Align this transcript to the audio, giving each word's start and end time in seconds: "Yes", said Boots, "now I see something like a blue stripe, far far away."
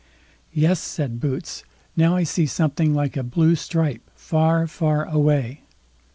"Yes", 0.51 0.79
said 0.79 1.19
Boots, 1.19 1.63
"now 1.95 2.15
I 2.15 2.23
see 2.23 2.47
something 2.47 2.95
like 2.95 3.15
a 3.15 3.21
blue 3.21 3.53
stripe, 3.53 4.09
far 4.15 4.65
far 4.65 5.05
away." 5.05 5.61